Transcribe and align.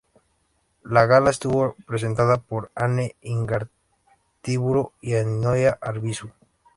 La 0.83 1.05
gala 1.05 1.29
estuvo 1.29 1.75
presentada 1.85 2.37
por 2.37 2.71
Anne 2.73 3.15
Igartiburu 3.21 4.93
y 4.99 5.13
Ainhoa 5.13 5.77
Arbizu. 5.79 6.31